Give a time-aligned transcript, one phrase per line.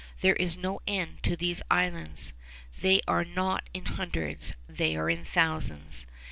[0.21, 2.33] There is no end to these islands.
[2.79, 6.07] They are not in hundreds; they are in thousands.